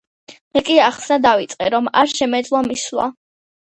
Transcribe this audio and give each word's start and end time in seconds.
მე 0.57 0.63
კი 0.69 0.77
ახსნა 0.85 1.19
დავიწყე, 1.27 1.71
რომ 1.77 1.93
არ 2.05 2.13
შემეძლო 2.17 2.67
მისვლა. 2.73 3.11